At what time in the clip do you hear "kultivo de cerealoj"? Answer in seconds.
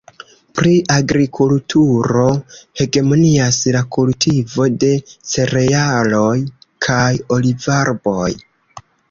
3.97-6.33